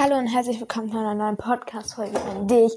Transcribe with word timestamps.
Hallo 0.00 0.16
und 0.16 0.28
herzlich 0.28 0.60
willkommen 0.60 0.92
zu 0.92 0.96
einer 0.96 1.16
neuen 1.16 1.36
Podcast-Folge 1.36 2.20
von 2.20 2.46
dich. 2.46 2.72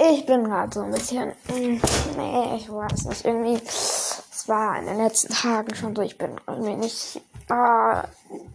Ich 0.00 0.26
bin 0.26 0.42
gerade 0.42 0.74
so 0.74 0.80
ein 0.80 0.90
bisschen, 0.90 1.28
mm, 1.46 1.80
nee, 2.16 2.56
ich 2.56 2.68
weiß 2.68 3.04
nicht, 3.04 3.24
irgendwie, 3.24 3.54
es 3.54 4.48
war 4.48 4.76
in 4.80 4.86
den 4.86 4.96
letzten 4.96 5.32
Tagen 5.32 5.72
schon 5.76 5.94
so, 5.94 6.02
ich 6.02 6.18
bin 6.18 6.40
irgendwie 6.48 6.74
nicht, 6.74 7.22
äh, 7.50 8.02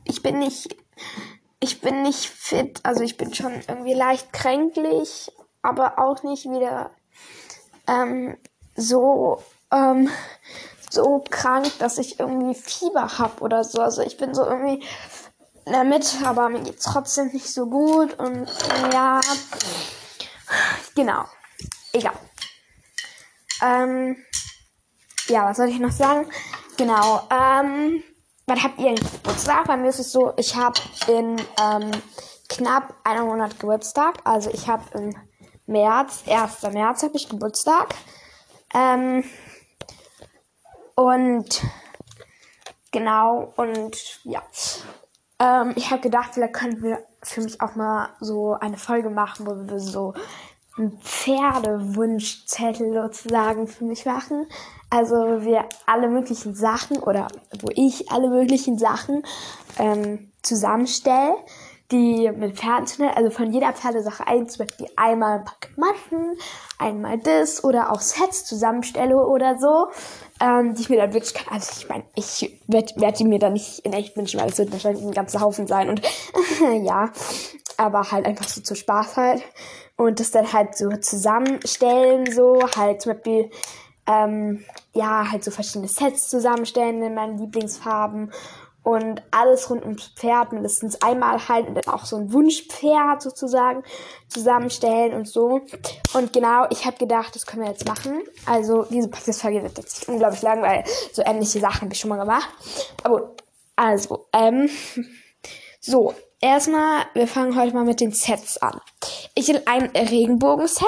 ich 0.03 0.21
bin 0.21 0.39
nicht, 0.39 0.75
ich 1.61 1.79
bin 1.79 2.01
nicht 2.01 2.27
fit, 2.27 2.81
also 2.83 3.01
ich 3.01 3.15
bin 3.15 3.33
schon 3.33 3.53
irgendwie 3.65 3.93
leicht 3.93 4.33
kränklich, 4.33 5.31
aber 5.61 5.97
auch 5.97 6.21
nicht 6.23 6.43
wieder, 6.43 6.91
ähm, 7.87 8.35
so, 8.75 9.41
ähm, 9.71 10.09
so 10.89 11.23
krank, 11.29 11.71
dass 11.79 11.97
ich 11.97 12.19
irgendwie 12.19 12.55
Fieber 12.55 13.19
hab 13.19 13.41
oder 13.41 13.63
so. 13.63 13.81
Also 13.81 14.01
ich 14.01 14.17
bin 14.17 14.33
so 14.33 14.45
irgendwie 14.45 14.83
Mitte, 15.65 16.25
aber 16.25 16.49
mir 16.49 16.61
geht's 16.61 16.85
trotzdem 16.85 17.27
nicht 17.27 17.51
so 17.51 17.65
gut 17.65 18.17
und 18.19 18.47
ja, 18.93 19.19
genau, 20.95 21.25
egal. 21.91 22.13
Ähm, 23.61 24.17
ja, 25.27 25.45
was 25.45 25.57
soll 25.57 25.69
ich 25.69 25.79
noch 25.79 25.91
sagen? 25.91 26.29
Genau, 26.77 27.27
ähm, 27.31 28.03
wann 28.45 28.63
habt 28.63 28.79
ihr 28.79 28.93
Geburtstag? 28.93 29.65
Bei 29.65 29.77
mir 29.77 29.89
ist 29.89 29.99
es 29.99 30.11
so, 30.11 30.33
ich 30.37 30.55
habe 30.55 30.79
in 31.07 31.41
ähm, 31.61 31.91
knapp 32.49 32.93
einem 33.03 33.25
Monat 33.25 33.59
Geburtstag. 33.59 34.19
Also 34.23 34.51
ich 34.51 34.67
habe 34.67 34.83
im 34.97 35.15
März, 35.65 36.23
1. 36.27 36.61
März 36.73 37.03
habe 37.03 37.15
ich 37.15 37.29
Geburtstag. 37.29 37.95
Ähm, 38.73 39.23
und 40.95 41.61
genau, 42.91 43.53
und 43.55 44.19
ja. 44.23 44.43
Ähm, 45.39 45.73
ich 45.75 45.91
habe 45.91 46.01
gedacht, 46.01 46.33
vielleicht 46.33 46.53
könnten 46.53 46.83
wir 46.83 46.99
für 47.21 47.41
mich 47.41 47.61
auch 47.61 47.75
mal 47.75 48.09
so 48.19 48.53
eine 48.53 48.77
Folge 48.77 49.09
machen, 49.09 49.45
wo 49.47 49.55
wir 49.69 49.79
so 49.79 50.13
einen 50.77 50.97
Pferdewunschzettel 50.99 52.93
sozusagen 52.93 53.67
für 53.67 53.85
mich 53.85 54.05
machen. 54.05 54.47
Also 54.89 55.15
wo 55.15 55.41
wir 55.41 55.65
alle 55.85 56.07
möglichen 56.07 56.53
Sachen 56.55 56.99
oder 56.99 57.27
wo 57.59 57.67
ich 57.73 58.11
alle 58.11 58.29
möglichen 58.29 58.77
Sachen 58.77 59.23
ähm, 59.77 60.31
zusammenstelle 60.41 61.35
die 61.91 62.31
mit 62.31 62.57
Pferden 62.57 63.09
also 63.15 63.29
von 63.29 63.51
jeder 63.51 63.71
Pferdesache 63.73 64.25
eins, 64.27 64.53
zum 64.53 64.65
Beispiel 64.65 64.87
einmal 64.95 65.39
ein 65.39 65.45
paar 65.45 65.55
Maschen, 65.75 66.37
einmal 66.79 67.19
das 67.19 67.63
oder 67.63 67.91
auch 67.91 68.01
Sets 68.01 68.45
zusammenstelle 68.45 69.15
oder 69.15 69.57
so, 69.59 69.87
ähm, 70.41 70.73
die 70.73 70.81
ich 70.81 70.89
mir 70.89 70.97
dann 70.97 71.13
wirklich 71.13 71.33
kann. 71.33 71.53
Also 71.53 71.71
ich 71.77 71.87
meine, 71.87 72.03
ich 72.15 72.59
werde 72.67 72.93
werd 72.95 73.19
die 73.19 73.25
mir 73.25 73.39
dann 73.39 73.53
nicht 73.53 73.79
in 73.79 73.93
echt 73.93 74.17
wünschen, 74.17 74.39
weil 74.39 74.49
es 74.49 74.57
wird 74.57 74.71
wahrscheinlich 74.71 75.03
ein 75.03 75.11
ganzer 75.11 75.41
Haufen 75.41 75.67
sein 75.67 75.89
und 75.89 76.01
ja, 76.81 77.11
aber 77.77 78.11
halt 78.11 78.25
einfach 78.25 78.47
so 78.47 78.61
zu 78.61 78.75
Spaß 78.75 79.17
halt 79.17 79.43
und 79.95 80.19
das 80.19 80.31
dann 80.31 80.51
halt 80.51 80.75
so 80.75 80.89
zusammenstellen, 80.89 82.31
so 82.31 82.61
halt 82.75 83.01
zum 83.01 83.13
Beispiel 83.13 83.51
ähm, 84.07 84.63
ja, 84.93 85.31
halt 85.31 85.43
so 85.43 85.51
verschiedene 85.51 85.87
Sets 85.87 86.29
zusammenstellen 86.29 87.01
in 87.01 87.15
meinen 87.15 87.37
Lieblingsfarben 87.37 88.31
und 88.85 89.23
alles 89.31 89.67
rund 89.71 89.83
ums 89.83 90.09
Pferd 90.15 90.53
mindestens 90.53 91.01
einmal 91.01 91.49
halt 91.49 91.67
und 91.67 91.73
dann 91.73 91.91
auch 91.91 92.05
so 92.05 92.17
ein 92.17 92.31
Wunschpferd 92.31 93.19
sozusagen 93.19 93.83
zusammenstellen 94.29 95.13
und 95.13 95.27
so. 95.27 95.61
Und 96.13 96.31
genau, 96.33 96.67
ich 96.69 96.85
habe 96.85 96.95
gedacht, 96.97 97.35
das 97.35 97.47
können 97.47 97.63
wir 97.63 97.71
jetzt 97.71 97.87
machen. 97.87 98.21
Also 98.45 98.83
diese 98.83 99.07
Podcast-Folge 99.07 99.63
wird 99.63 99.79
jetzt 99.79 100.07
unglaublich 100.07 100.43
lang, 100.43 100.61
weil 100.61 100.83
so 101.11 101.23
ähnliche 101.25 101.59
Sachen 101.59 101.81
habe 101.81 101.93
ich 101.93 101.99
schon 101.99 102.09
mal 102.09 102.19
gemacht. 102.19 102.47
Aber 103.03 103.35
also, 103.75 104.27
ähm, 104.31 104.69
so, 105.81 106.13
erstmal, 106.39 107.05
wir 107.15 107.27
fangen 107.27 107.59
heute 107.59 107.73
mal 107.73 107.85
mit 107.85 107.99
den 107.99 108.11
Sets 108.11 108.59
an. 108.59 108.79
Ich 109.33 109.47
will 109.47 109.63
ein 109.65 109.89
Regenbogen-Set, 109.95 110.85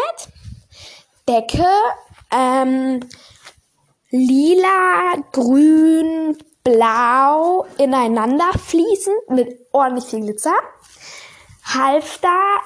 Decke, 1.28 1.66
ähm, 2.32 3.00
lila, 4.12 5.16
grün, 5.32 6.38
blau 6.68 7.66
ineinander 7.78 8.52
fließen 8.52 9.14
mit 9.30 9.68
ordentlich 9.72 10.06
viel 10.06 10.20
Glitzer. 10.20 10.56
Halfter, 11.64 12.58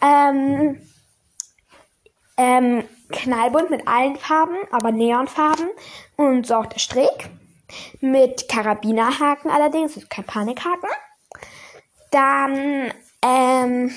ähm, 0.00 0.80
ähm, 2.38 2.84
knallbunt 3.10 3.68
mit 3.70 3.86
allen 3.86 4.16
Farben, 4.16 4.56
aber 4.70 4.92
Neonfarben 4.92 5.68
und 6.16 6.46
sorgte 6.46 6.78
Strick. 6.78 7.30
Mit 8.00 8.48
Karabinerhaken 8.48 9.50
allerdings, 9.50 9.96
also 9.96 10.06
kein 10.08 10.24
Panikhaken. 10.24 10.88
Dann 12.10 12.92
ähm, 13.20 13.94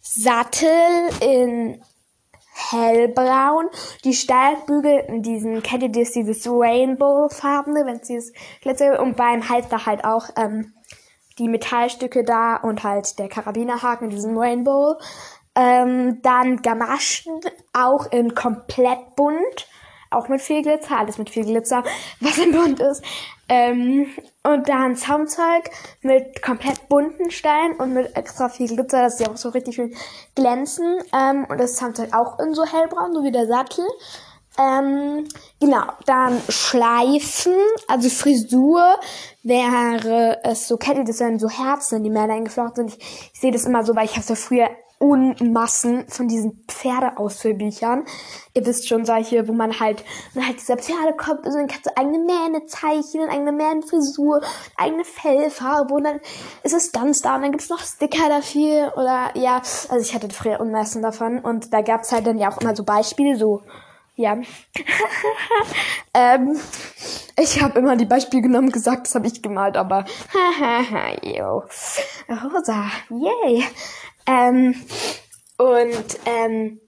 Sattel 0.00 1.10
in 1.20 1.82
hellbraun. 2.70 3.68
Die 4.04 4.14
Steigbügel 4.14 5.04
in 5.08 5.22
diesen, 5.22 5.62
kennt 5.62 5.82
ihr 5.82 5.92
das, 5.92 6.12
dieses 6.12 6.46
Rainbow-farbene, 6.46 7.84
wenn 7.84 7.96
es 7.96 8.08
dieses 8.08 8.32
und 8.98 9.16
beim 9.16 9.48
Halfter 9.48 9.86
halt 9.86 10.04
auch, 10.04 10.28
ähm, 10.36 10.72
die 11.38 11.48
Metallstücke 11.48 12.24
da 12.24 12.56
und 12.56 12.82
halt 12.82 13.18
der 13.18 13.28
Karabinerhaken 13.28 14.10
in 14.10 14.10
diesem 14.10 14.36
Rainbow. 14.36 14.96
Ähm, 15.54 16.20
dann 16.22 16.62
Gamaschen, 16.62 17.40
auch 17.72 18.10
in 18.12 18.34
komplett 18.34 19.16
bunt. 19.16 19.68
Auch 20.10 20.28
mit 20.28 20.40
viel 20.40 20.62
Glitzer, 20.62 20.98
alles 20.98 21.18
mit 21.18 21.30
viel 21.30 21.44
Glitzer, 21.44 21.84
was 22.20 22.38
im 22.38 22.52
Bunt 22.52 22.80
ist. 22.80 23.02
Ähm, 23.48 24.06
und 24.42 24.68
dann 24.68 24.96
Zaumzeug 24.96 25.70
mit 26.02 26.42
komplett 26.42 26.88
bunten 26.88 27.30
Steinen 27.30 27.76
und 27.76 27.94
mit 27.94 28.16
extra 28.16 28.48
viel 28.48 28.68
Glitzer, 28.68 29.02
dass 29.02 29.18
sie 29.18 29.26
auch 29.26 29.36
so 29.36 29.50
richtig 29.50 29.76
schön 29.76 29.94
glänzen. 30.34 30.98
Ähm, 31.12 31.46
und 31.48 31.58
das 31.58 31.76
Zaumzeug 31.76 32.14
auch 32.14 32.38
in 32.38 32.54
so 32.54 32.64
hellbraun, 32.64 33.14
so 33.14 33.22
wie 33.22 33.32
der 33.32 33.46
Sattel. 33.46 33.86
Ähm, 34.58 35.28
genau, 35.60 35.84
dann 36.06 36.42
Schleifen, 36.48 37.54
also 37.86 38.08
Frisur 38.08 38.98
wäre 39.44 40.40
es 40.42 40.66
so, 40.66 40.76
kennt 40.76 40.98
ihr 40.98 41.04
das, 41.04 41.20
wenn 41.20 41.38
so 41.38 41.48
Herzen 41.48 41.98
in 41.98 42.04
die 42.04 42.10
Männer 42.10 42.34
eingeflochten 42.34 42.88
sind? 42.88 42.98
Ich, 42.98 43.30
ich 43.34 43.40
sehe 43.40 43.52
das 43.52 43.66
immer 43.66 43.84
so, 43.84 43.94
weil 43.94 44.06
ich 44.06 44.16
habe 44.16 44.26
ja 44.26 44.34
früher 44.34 44.68
Unmassen 44.98 46.08
von 46.08 46.26
diesen 46.26 46.64
Pferdeausfüllbüchern. 46.66 48.04
Ihr 48.54 48.66
wisst 48.66 48.88
schon, 48.88 49.04
solche, 49.04 49.46
wo 49.46 49.52
man 49.52 49.78
halt, 49.78 50.04
man 50.34 50.46
halt 50.46 50.60
dieser 50.60 50.76
Pferdekopf 50.76 51.46
ist 51.46 51.54
und 51.54 51.60
dann 51.60 51.68
kannst 51.68 51.86
du 51.86 51.96
eigene 51.96 52.18
Mähne 52.18 52.66
zeichnen, 52.66 53.28
eigene 53.30 53.52
Mähnenfrisur, 53.52 54.40
eigene 54.76 55.04
Fellfarbe 55.04 55.94
und 55.94 56.04
dann 56.04 56.20
ist 56.64 56.74
es 56.74 56.92
ganz 56.92 57.22
da 57.22 57.36
und 57.36 57.42
dann 57.42 57.52
gibt's 57.52 57.68
noch 57.68 57.80
Sticker 57.80 58.28
dafür 58.28 58.92
oder 58.96 59.30
ja, 59.34 59.56
also 59.88 59.98
ich 59.98 60.14
hatte 60.14 60.28
früher 60.30 60.60
Unmassen 60.60 61.02
davon 61.02 61.38
und 61.38 61.72
da 61.72 61.80
gab's 61.82 62.10
halt 62.10 62.26
dann 62.26 62.38
ja 62.38 62.50
auch 62.50 62.60
immer 62.60 62.74
so 62.74 62.84
Beispiele, 62.84 63.36
so 63.36 63.62
ja. 64.18 64.36
ähm, 66.14 66.60
ich 67.38 67.62
habe 67.62 67.78
immer 67.78 67.94
die 67.94 68.04
Beispiele 68.04 68.42
genommen 68.42 68.70
gesagt, 68.70 69.06
das 69.06 69.14
habe 69.14 69.28
ich 69.28 69.42
gemalt, 69.42 69.76
aber 69.76 70.04
yo. 71.22 71.62
Rosa, 72.28 72.90
yay. 73.10 73.64
Ähm, 74.28 74.74
und 75.56 76.18
ähm, 76.26 76.80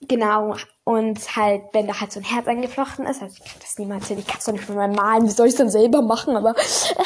genau, 0.00 0.56
und 0.84 1.36
halt, 1.36 1.62
wenn 1.72 1.86
da 1.86 2.00
halt 2.00 2.10
so 2.10 2.20
ein 2.20 2.24
Herz 2.24 2.48
eingeflochten 2.48 3.06
ist, 3.06 3.22
also 3.22 3.36
ich 3.36 3.44
kann 3.44 3.60
das 3.60 3.78
niemals 3.78 4.08
sehen, 4.08 4.18
ich 4.18 4.26
kann 4.26 4.38
es 4.38 4.46
doch 4.46 4.52
nicht 4.52 4.68
mehr 4.68 4.88
malen, 4.88 5.26
wie 5.26 5.30
soll 5.30 5.46
ich 5.46 5.52
es 5.52 5.58
dann 5.58 5.68
selber 5.68 6.00
machen, 6.00 6.36
aber 6.36 6.54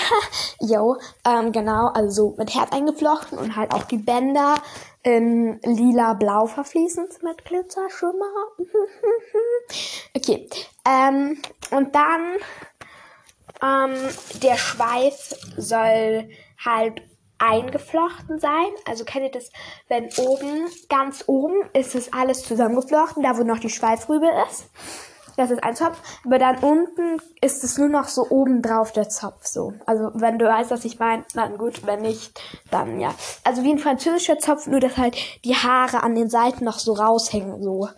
yo, 0.60 0.96
ähm, 1.26 1.50
genau, 1.50 1.88
also 1.88 2.10
so 2.10 2.34
mit 2.38 2.54
Herz 2.54 2.72
eingeflochten 2.72 3.36
und 3.36 3.56
halt 3.56 3.74
auch 3.74 3.82
die 3.82 3.98
Bänder 3.98 4.54
in 5.02 5.60
lila-blau 5.62 6.46
verfließend 6.46 7.22
mit 7.22 7.44
Glitzerschimmer. 7.44 8.32
okay, 10.16 10.48
ähm, 10.88 11.42
und 11.72 11.94
dann 11.94 12.36
ähm, 13.60 13.94
der 14.40 14.56
Schweif 14.56 15.34
soll 15.56 16.30
halt 16.64 17.02
eingeflochten 17.38 18.38
sein. 18.38 18.68
Also 18.86 19.04
kennt 19.04 19.24
ihr 19.24 19.30
das, 19.30 19.50
wenn 19.88 20.08
oben, 20.18 20.66
ganz 20.88 21.24
oben 21.26 21.56
ist 21.72 21.94
es 21.94 22.12
alles 22.12 22.42
zusammengeflochten, 22.42 23.22
da 23.22 23.36
wo 23.36 23.42
noch 23.42 23.58
die 23.58 23.70
Schweifrübe 23.70 24.28
ist. 24.48 24.66
Das 25.36 25.50
ist 25.50 25.62
ein 25.64 25.74
Zopf. 25.74 25.98
Aber 26.24 26.38
dann 26.38 26.58
unten 26.58 27.20
ist 27.40 27.64
es 27.64 27.76
nur 27.78 27.88
noch 27.88 28.08
so 28.08 28.28
oben 28.28 28.62
drauf 28.62 28.92
der 28.92 29.08
Zopf 29.08 29.46
so. 29.46 29.74
Also 29.86 30.10
wenn 30.14 30.38
du 30.38 30.46
weißt, 30.46 30.70
was 30.70 30.84
ich 30.84 30.98
meine, 30.98 31.24
dann 31.34 31.58
gut, 31.58 31.86
wenn 31.86 32.02
nicht, 32.02 32.40
dann 32.70 33.00
ja. 33.00 33.14
Also 33.42 33.62
wie 33.64 33.72
ein 33.72 33.78
französischer 33.78 34.38
Zopf, 34.38 34.66
nur 34.66 34.80
dass 34.80 34.96
halt 34.96 35.16
die 35.44 35.56
Haare 35.56 36.02
an 36.02 36.14
den 36.14 36.30
Seiten 36.30 36.64
noch 36.64 36.78
so 36.78 36.92
raushängen, 36.92 37.62
so. 37.62 37.88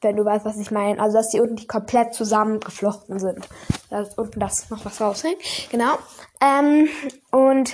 Wenn 0.00 0.16
du 0.16 0.24
weißt, 0.24 0.44
was 0.44 0.58
ich 0.58 0.70
meine. 0.70 1.00
Also 1.00 1.16
dass 1.16 1.30
die 1.30 1.40
unten 1.40 1.54
nicht 1.54 1.68
komplett 1.68 2.14
zusammengeflochten 2.14 3.18
sind. 3.18 3.48
Dass 3.90 4.16
unten 4.18 4.38
das 4.38 4.70
noch 4.70 4.84
was 4.84 5.00
raushängt. 5.00 5.38
Genau. 5.70 5.94
Ähm, 6.42 6.88
und 7.30 7.72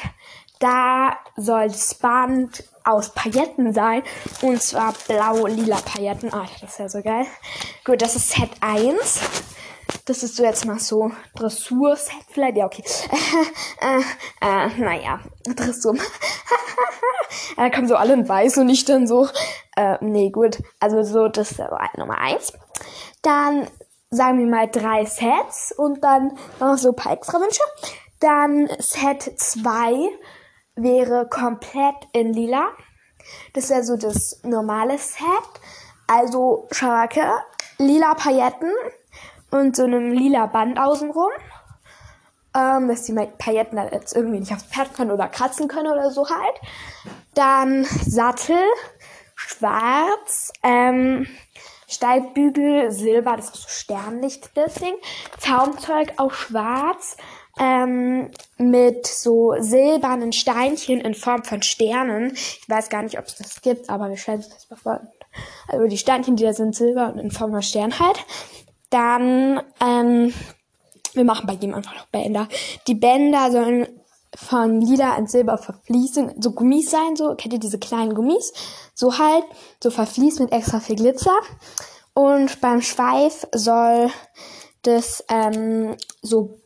da 0.61 1.17
soll 1.37 1.69
das 1.69 1.95
Band 1.95 2.63
aus 2.85 3.11
Pailletten 3.11 3.73
sein. 3.73 4.03
Und 4.43 4.63
zwar 4.63 4.95
blau-lila 5.09 5.79
Pailletten. 5.79 6.33
Ah, 6.33 6.47
das 6.61 6.73
ist 6.73 6.79
ja 6.79 6.89
so 6.89 7.03
geil. 7.03 7.27
Gut, 7.85 8.03
das 8.03 8.15
ist 8.15 8.31
Set 8.31 8.51
1. 8.61 9.21
Das 10.05 10.23
ist 10.23 10.37
so 10.37 10.45
jetzt 10.45 10.67
mal 10.67 10.79
so 10.79 11.11
Dressur-Set 11.35 12.15
vielleicht. 12.29 12.57
Ja, 12.57 12.67
okay. 12.67 12.85
äh, 13.81 14.01
äh, 14.47 14.69
naja, 14.79 15.21
Dressur. 15.45 15.97
Dann 17.57 17.71
kommen 17.73 17.89
so 17.89 17.97
alle 17.97 18.13
in 18.13 18.29
weiß 18.29 18.59
und 18.59 18.69
ich 18.69 18.85
dann 18.85 19.07
so, 19.07 19.29
äh, 19.77 19.97
nee, 20.01 20.31
gut. 20.31 20.59
Also 20.79 21.03
so, 21.03 21.29
das 21.29 21.53
ist 21.53 21.63
Nummer 21.97 22.19
eins. 22.19 22.53
Dann 23.23 23.67
sagen 24.11 24.39
wir 24.39 24.47
mal 24.47 24.69
drei 24.69 25.05
Sets 25.05 25.73
und 25.77 26.05
dann 26.05 26.37
noch 26.59 26.77
so 26.77 26.91
ein 26.91 26.97
paar 26.97 27.13
extra 27.13 27.39
Wünsche. 27.41 27.63
Dann 28.21 28.69
Set 28.79 29.39
2 29.39 30.11
wäre 30.83 31.29
komplett 31.29 31.97
in 32.13 32.33
lila. 32.33 32.69
Das 33.53 33.71
wäre 33.71 33.85
so 33.85 33.97
das 33.97 34.41
normale 34.43 34.99
Set. 34.99 35.21
Also 36.07 36.69
Scharake, 36.73 37.23
lila 37.79 38.15
Pailletten 38.15 38.73
und 39.51 39.77
so 39.77 39.85
einem 39.85 40.13
lila 40.13 40.47
Band 40.47 40.79
außenrum. 40.79 41.31
Ähm, 42.53 42.89
dass 42.89 43.05
die 43.05 43.13
Pailletten 43.13 43.77
dann 43.77 43.93
jetzt 43.93 44.17
irgendwie 44.17 44.41
nicht 44.41 44.53
aufs 44.53 44.65
Pferd 44.65 44.93
können 44.95 45.13
oder 45.13 45.29
kratzen 45.29 45.69
können 45.69 45.93
oder 45.93 46.11
so 46.11 46.29
halt. 46.29 46.61
Dann 47.35 47.85
Sattel, 47.85 48.59
schwarz, 49.37 50.53
ähm, 50.65 51.29
Steigbügel, 51.87 52.91
Silber, 52.93 53.37
das 53.37 53.47
ist 53.47 53.55
so 53.57 53.69
Sternlicht, 53.69 54.51
das 54.55 54.75
Ding. 54.75 54.95
Zaumzeug 55.39 56.13
auch 56.17 56.33
schwarz, 56.33 57.17
ähm, 57.59 58.31
mit 58.59 59.07
so 59.07 59.55
silbernen 59.59 60.33
Steinchen 60.33 61.01
in 61.01 61.15
Form 61.15 61.45
von 61.45 61.63
Sternen. 61.63 62.33
Ich 62.35 62.69
weiß 62.69 62.89
gar 62.89 63.03
nicht, 63.03 63.19
ob 63.19 63.27
es 63.27 63.37
das 63.37 63.61
gibt, 63.61 63.91
aber 63.91 64.09
wir 64.09 64.17
stellen 64.17 64.41
es 64.41 64.49
das 64.49 64.71
mal 64.71 64.77
vor. 64.77 65.01
Also 65.69 65.87
die 65.87 65.99
Steinchen, 65.99 66.37
die 66.37 66.45
da 66.45 66.53
sind, 66.53 66.75
silber 66.75 67.13
und 67.13 67.19
in 67.19 67.31
Form 67.31 67.53
von 67.53 67.63
Stern 67.63 67.99
halt. 67.99 68.19
Dann, 68.91 69.63
ähm, 69.81 70.35
wir 71.15 71.25
machen 71.25 71.47
bei 71.47 71.55
jedem 71.55 71.75
einfach 71.75 71.95
noch 71.95 72.07
Bänder. 72.07 72.49
Die 72.87 72.95
Bänder 72.95 73.51
sollen 73.51 73.87
von 74.35 74.81
lila 74.81 75.17
in 75.17 75.27
silber 75.27 75.59
verfließen, 75.59 76.35
so 76.41 76.53
Gummis 76.53 76.91
sein, 76.91 77.17
so, 77.17 77.35
kennt 77.35 77.53
ihr 77.53 77.59
diese 77.59 77.79
kleinen 77.79 78.15
Gummis? 78.15 78.53
So 78.95 79.19
halt, 79.19 79.45
so 79.83 79.91
verfließt 79.91 80.41
mit 80.41 80.53
extra 80.53 80.81
viel 80.81 80.97
Glitzer. 80.97 81.37
Und 82.15 82.61
beim 82.61 82.83
Schweif 82.83 83.47
soll 83.53 84.11
das 84.83 85.25
ähm, 85.29 85.97
so 86.23 86.61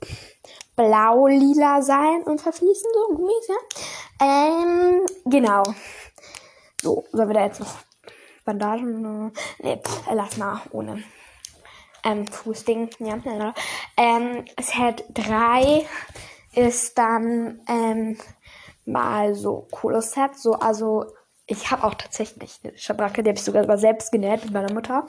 blau-lila 0.76 1.82
sein 1.82 2.23
und 2.25 2.41
verfließen, 2.41 2.91
so 2.93 3.15
Gummis, 3.15 3.49
ja. 3.49 4.26
Ähm, 4.26 5.06
genau. 5.25 5.62
So, 6.82 7.05
sollen 7.12 7.29
wir 7.29 7.35
da 7.35 7.44
jetzt 7.44 7.61
noch 7.61 7.76
Bandagen? 8.44 9.32
Ne, 9.59 9.81
lass 10.12 10.37
mal 10.37 10.61
ohne 10.71 11.03
ähm, 12.05 12.26
Fußding. 12.26 12.91
Ja. 12.99 13.55
Ähm, 13.97 14.44
Set 14.61 15.05
3 15.15 15.87
ist 16.55 16.97
dann 16.99 17.61
ähm, 17.69 18.19
mal 18.85 19.35
so 19.35 19.67
cooles 19.71 20.12
Set. 20.12 20.37
So, 20.37 20.55
also 20.55 21.06
ich 21.47 21.71
habe 21.71 21.85
auch 21.85 21.94
tatsächlich 21.94 22.61
eine 22.62 22.76
Schabracke, 22.76 23.23
die 23.23 23.31
habe 23.31 23.38
ich 23.38 23.44
sogar 23.44 23.79
selbst 23.79 24.12
genäht 24.12 24.44
mit 24.44 24.53
meiner 24.53 24.73
Mutter. 24.73 25.06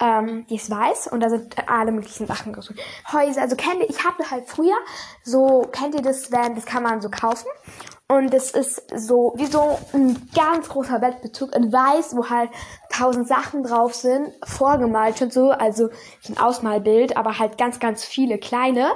Ähm, 0.00 0.46
die 0.48 0.56
ist 0.56 0.70
weiß 0.70 1.08
und 1.08 1.20
da 1.20 1.28
sind 1.28 1.56
alle 1.68 1.92
möglichen 1.92 2.26
Sachen 2.26 2.54
drin. 2.54 2.76
Häuser, 3.12 3.42
also 3.42 3.54
kennt 3.54 3.80
ihr, 3.80 3.90
ich 3.90 4.02
hatte 4.02 4.30
halt 4.30 4.48
früher 4.48 4.76
so, 5.22 5.68
kennt 5.72 5.94
ihr 5.94 6.02
das, 6.02 6.32
wenn, 6.32 6.54
das 6.54 6.64
kann 6.64 6.82
man 6.82 7.02
so 7.02 7.10
kaufen. 7.10 7.48
Und 8.10 8.34
es 8.34 8.50
ist 8.50 8.82
so, 8.96 9.34
wie 9.36 9.46
so 9.46 9.78
ein 9.92 10.28
ganz 10.34 10.68
großer 10.68 10.98
Bettbezug 10.98 11.54
in 11.54 11.72
weiß, 11.72 12.16
wo 12.16 12.28
halt 12.28 12.50
tausend 12.92 13.28
Sachen 13.28 13.62
drauf 13.62 13.94
sind, 13.94 14.32
vorgemalt 14.42 15.22
und 15.22 15.32
so, 15.32 15.50
also 15.50 15.90
ein 16.28 16.36
Ausmalbild, 16.36 17.16
aber 17.16 17.38
halt 17.38 17.56
ganz, 17.56 17.78
ganz 17.78 18.04
viele 18.04 18.38
kleine. 18.38 18.90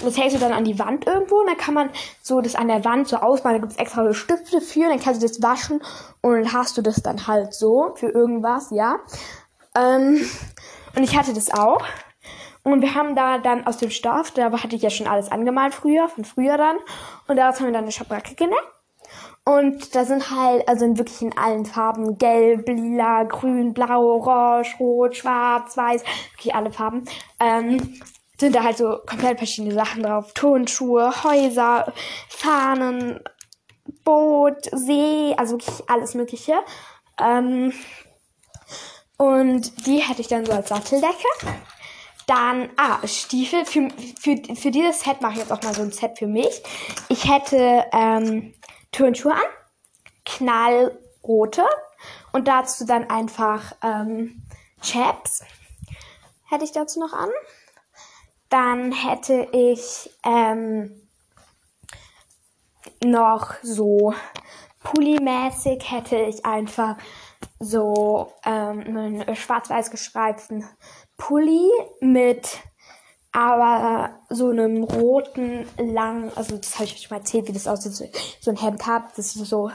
Und 0.00 0.08
das 0.08 0.18
hältst 0.18 0.36
du 0.36 0.40
dann 0.40 0.52
an 0.52 0.64
die 0.64 0.78
Wand 0.78 1.06
irgendwo 1.06 1.36
und 1.36 1.46
dann 1.46 1.56
kann 1.56 1.72
man 1.72 1.88
so 2.20 2.42
das 2.42 2.54
an 2.54 2.68
der 2.68 2.84
Wand 2.84 3.08
so 3.08 3.16
ausmalen, 3.16 3.62
da 3.62 3.66
gibt's 3.66 3.80
extra 3.80 4.04
so 4.04 4.12
Stifte 4.12 4.60
für, 4.60 4.90
dann 4.90 5.00
kannst 5.00 5.22
du 5.22 5.26
das 5.26 5.42
waschen 5.42 5.80
und 6.20 6.34
dann 6.34 6.52
hast 6.52 6.76
du 6.76 6.82
das 6.82 6.96
dann 6.96 7.26
halt 7.26 7.54
so 7.54 7.94
für 7.94 8.10
irgendwas, 8.10 8.70
ja. 8.72 8.98
Ähm, 9.76 10.20
und 10.96 11.02
ich 11.02 11.16
hatte 11.16 11.32
das 11.34 11.50
auch. 11.50 11.84
Und 12.62 12.82
wir 12.82 12.94
haben 12.94 13.16
da 13.16 13.38
dann 13.38 13.66
aus 13.66 13.78
dem 13.78 13.90
Stoff, 13.90 14.32
da 14.32 14.52
hatte 14.52 14.76
ich 14.76 14.82
ja 14.82 14.90
schon 14.90 15.06
alles 15.06 15.32
angemalt 15.32 15.74
früher, 15.74 16.08
von 16.08 16.24
früher 16.24 16.58
dann. 16.58 16.76
Und 17.26 17.36
daraus 17.36 17.58
haben 17.58 17.66
wir 17.66 17.72
dann 17.72 17.84
eine 17.84 17.92
Schabracke 17.92 18.34
genäht. 18.34 18.58
Und 19.44 19.94
da 19.94 20.04
sind 20.04 20.30
halt, 20.30 20.68
also 20.68 20.84
in 20.84 20.98
wirklich 20.98 21.22
in 21.22 21.36
allen 21.36 21.64
Farben, 21.64 22.18
gelb, 22.18 22.68
lila, 22.68 23.24
grün, 23.24 23.72
blau, 23.72 24.02
orange, 24.02 24.76
rot, 24.78 25.16
schwarz, 25.16 25.76
weiß, 25.76 26.04
wirklich 26.32 26.54
alle 26.54 26.70
Farben, 26.70 27.04
ähm, 27.40 28.00
sind 28.38 28.54
da 28.54 28.62
halt 28.62 28.76
so 28.76 28.98
komplett 29.06 29.38
verschiedene 29.38 29.74
Sachen 29.74 30.02
drauf. 30.02 30.32
Turnschuhe, 30.34 31.24
Häuser, 31.24 31.92
Fahnen, 32.28 33.20
Boot, 34.04 34.68
See, 34.72 35.34
also 35.36 35.54
wirklich 35.54 35.88
alles 35.88 36.14
Mögliche. 36.14 36.54
Ähm, 37.18 37.72
und 39.20 39.86
die 39.86 39.98
hätte 39.98 40.22
ich 40.22 40.28
dann 40.28 40.46
so 40.46 40.52
als 40.52 40.70
Satteldecke. 40.70 41.28
Dann, 42.26 42.70
ah, 42.78 43.06
Stiefel. 43.06 43.66
Für, 43.66 43.90
für, 44.18 44.56
für 44.56 44.70
dieses 44.70 45.00
Set 45.00 45.20
mache 45.20 45.34
ich 45.34 45.38
jetzt 45.40 45.52
auch 45.52 45.62
mal 45.62 45.74
so 45.74 45.82
ein 45.82 45.92
Set 45.92 46.18
für 46.18 46.26
mich. 46.26 46.62
Ich 47.10 47.30
hätte 47.30 47.84
ähm, 47.92 48.54
Turnschuhe 48.92 49.34
an, 49.34 49.42
knallrote 50.24 51.66
und 52.32 52.48
dazu 52.48 52.86
dann 52.86 53.10
einfach 53.10 53.72
ähm, 53.82 54.42
Chaps 54.80 55.44
hätte 56.48 56.64
ich 56.64 56.72
dazu 56.72 56.98
noch 56.98 57.12
an. 57.12 57.28
Dann 58.48 58.90
hätte 58.90 59.48
ich 59.52 60.08
ähm, 60.24 61.06
noch 63.04 63.52
so 63.62 64.14
Pulli-mäßig 64.82 65.90
hätte 65.90 66.16
ich 66.16 66.46
einfach 66.46 66.96
so 67.58 68.32
ähm, 68.44 68.80
einen 68.80 69.36
schwarz-weiß 69.36 69.90
gestreiften 69.90 70.64
Pulli 71.16 71.70
mit 72.00 72.58
aber 73.32 74.10
so 74.28 74.48
einem 74.48 74.82
roten 74.82 75.68
lang, 75.78 76.32
also 76.34 76.56
das 76.56 76.74
habe 76.74 76.84
ich 76.84 76.94
euch 76.94 77.02
schon 77.02 77.16
mal 77.16 77.20
erzählt, 77.20 77.46
wie 77.46 77.52
das 77.52 77.68
aussieht, 77.68 77.92
so, 77.92 78.04
so 78.40 78.50
ein 78.50 78.56
Hemd 78.56 78.86
habt, 78.86 79.16
das 79.16 79.36
ist 79.36 79.46
so 79.46 79.70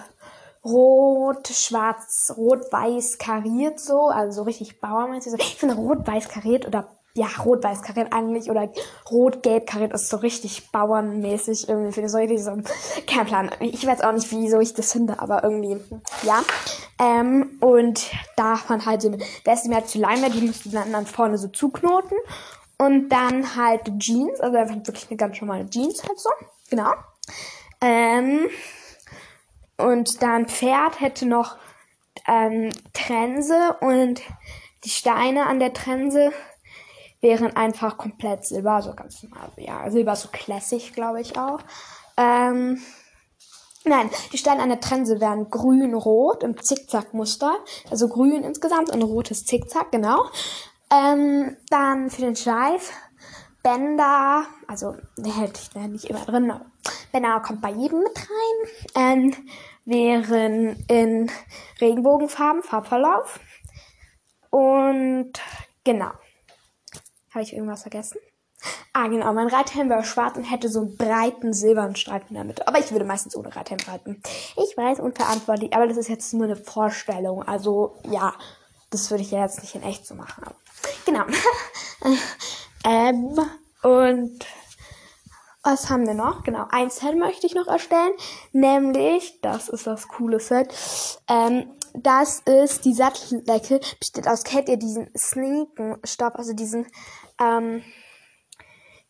rot, 0.66 1.48
schwarz, 1.48 2.34
rot-weiß 2.36 3.18
kariert 3.18 3.80
so, 3.80 4.08
also 4.08 4.42
so 4.42 4.44
richtig 4.44 4.82
bauermäßig. 4.82 5.34
Ich 5.38 5.56
finde 5.56 5.76
rot-weiß 5.76 6.28
kariert 6.28 6.66
oder 6.66 6.95
ja, 7.18 7.28
rot-weiß 7.44 7.82
kariert 7.82 8.12
eigentlich 8.12 8.50
oder 8.50 8.70
rot-gelb 9.10 9.66
kariert 9.66 9.94
ist 9.94 10.10
so 10.10 10.18
richtig 10.18 10.70
bauernmäßig 10.72 11.70
irgendwie. 11.70 11.94
Finde 11.94 12.10
so 12.10 12.18
so, 12.44 12.58
kein 13.08 13.26
Plan. 13.26 13.50
Ich 13.62 13.88
weiß 13.88 14.02
auch 14.02 14.12
nicht, 14.12 14.30
wieso 14.32 14.60
ich 14.60 14.74
das 14.74 14.92
finde, 14.92 15.20
aber 15.20 15.44
irgendwie, 15.44 15.78
ja. 16.24 16.44
Ähm, 17.00 17.58
und 17.62 18.12
da 18.36 18.60
man 18.68 18.86
halt 18.86 19.06
eine 19.06 19.18
Weste 19.46 19.70
mehr 19.70 19.86
zu 19.86 19.98
Leim 19.98 20.30
die 20.30 20.42
musste 20.42 20.70
dann, 20.70 20.92
dann 20.92 21.06
vorne 21.06 21.38
so 21.38 21.48
zuknoten. 21.48 22.18
Und 22.78 23.08
dann 23.08 23.56
halt 23.56 23.90
Jeans, 23.98 24.42
also 24.42 24.58
einfach 24.58 24.76
wirklich 24.76 25.08
eine 25.10 25.16
ganz 25.16 25.40
normale 25.40 25.70
Jeans 25.70 26.04
halt 26.04 26.20
so. 26.20 26.30
Genau. 26.70 26.92
Ähm, 27.80 28.50
und 29.78 30.22
dann 30.22 30.48
Pferd 30.48 31.00
hätte 31.00 31.26
noch 31.26 31.56
ähm, 32.28 32.72
Trense 32.94 33.78
und 33.80 34.22
die 34.84 34.90
Steine 34.90 35.46
an 35.46 35.60
der 35.60 35.72
Trense 35.72 36.34
wären 37.26 37.56
einfach 37.56 37.98
komplett 37.98 38.46
Silber, 38.46 38.84
so 38.84 38.94
ganz 38.94 39.24
normal. 39.24 39.52
Ja, 39.58 39.90
Silber 39.90 40.16
so 40.16 40.30
classic, 40.32 40.94
glaube 40.94 41.22
ich 41.22 41.36
auch. 41.40 41.60
Ähm, 42.18 42.80
nein, 43.84 44.12
die 44.32 44.38
Steine 44.38 44.62
an 44.62 44.70
der 44.70 44.80
Trense 44.80 45.20
wären 45.20 45.50
grün-rot 45.50 46.44
im 46.44 46.62
Zickzack-Muster. 46.62 47.52
Also 47.90 48.10
grün 48.10 48.44
insgesamt 48.44 48.92
und 48.92 49.02
rotes 49.02 49.44
Zickzack, 49.44 49.92
genau. 49.92 50.26
Ähm, 50.94 51.58
dann 51.72 52.12
für 52.12 52.22
den 52.22 52.36
Schweif 52.36 52.94
Bänder, 53.64 54.46
also 54.68 54.96
der 55.18 55.36
hält 55.36 55.58
ich 55.58 55.74
nicht 55.90 56.06
immer 56.06 56.24
drin, 56.26 56.52
aber 56.52 56.68
Bänder 57.12 57.40
kommt 57.40 57.62
bei 57.62 57.72
jedem 57.72 58.04
mit 58.04 58.16
rein. 58.16 59.34
Ähm, 59.34 59.36
wären 59.86 60.86
in 60.88 61.32
Regenbogenfarben, 61.82 62.62
Farbverlauf. 62.62 63.40
Und 64.52 65.34
genau. 65.84 66.12
Habe 67.36 67.44
ich 67.44 67.54
irgendwas 67.54 67.82
vergessen? 67.82 68.18
Ah, 68.94 69.10
genau. 69.10 69.34
Mein 69.34 69.50
Reithelm 69.50 69.90
wäre 69.90 70.06
schwarz 70.06 70.38
und 70.38 70.46
hätte 70.46 70.70
so 70.70 70.80
einen 70.80 70.96
breiten 70.96 71.52
silbernen 71.52 71.98
Streifen 71.98 72.30
in 72.30 72.36
der 72.36 72.46
Mitte. 72.46 72.66
Aber 72.66 72.80
ich 72.80 72.94
würde 72.94 73.04
meistens 73.04 73.36
ohne 73.36 73.54
Reithelm 73.54 73.82
reiten. 73.86 74.22
Ich 74.56 74.78
weiß, 74.78 75.02
unverantwortlich, 75.02 75.74
aber 75.76 75.86
das 75.86 75.98
ist 75.98 76.08
jetzt 76.08 76.34
nur 76.34 76.46
eine 76.46 76.56
Vorstellung. 76.56 77.44
Also, 77.44 77.98
ja, 78.10 78.34
das 78.90 79.12
würde 79.12 79.24
ich 79.24 79.32
ja 79.32 79.42
jetzt 79.42 79.62
nicht 79.62 79.76
in 79.76 79.84
echt 79.84 80.08
so 80.08 80.16
machen. 80.16 80.46
Aber, 80.46 80.56
genau. 81.06 81.26
ähm, 82.86 83.38
und 83.84 84.46
was 85.62 85.90
haben 85.90 86.08
wir 86.08 86.14
noch? 86.14 86.44
Genau, 86.44 86.68
ein 86.70 86.90
Set 86.90 87.18
möchte 87.18 87.48
ich 87.48 87.54
noch 87.54 87.68
erstellen. 87.68 88.14
Nämlich, 88.54 89.42
das 89.42 89.68
ist 89.68 89.88
das 89.88 90.08
coole 90.08 90.40
Set. 90.40 90.74
Ähm, 91.28 91.70
das 92.02 92.40
ist 92.40 92.86
die 92.86 92.94
Satteldecke. 92.94 93.80
Besteht 94.00 94.28
aus, 94.28 94.44
kennt 94.44 94.70
ihr 94.70 94.78
diesen 94.78 95.10
Sneakenstoff, 95.16 96.36
also 96.36 96.54
diesen 96.54 96.88
ähm, 97.40 97.84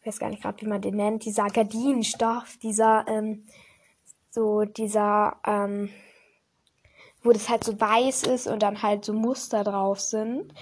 ich 0.06 0.08
weiß 0.14 0.20
gar 0.20 0.30
nicht 0.30 0.44
gerade, 0.44 0.62
wie 0.62 0.68
man 0.68 0.82
den 0.84 0.98
nennt, 0.98 1.26
dieser 1.26 1.48
Gardinenstoff, 1.48 2.58
dieser, 2.62 3.08
ähm, 3.08 3.48
so 4.30 4.64
dieser, 4.64 5.38
ähm, 5.48 5.90
wo 7.24 7.32
das 7.32 7.50
halt 7.50 7.64
so 7.64 7.82
weiß 7.82 8.22
ist 8.28 8.46
und 8.46 8.62
dann 8.62 8.84
halt 8.84 9.04
so 9.04 9.14
Muster 9.14 9.64
drauf 9.64 10.00
sind. 10.00 10.54